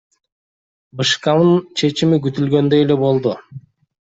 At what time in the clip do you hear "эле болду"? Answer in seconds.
2.89-3.37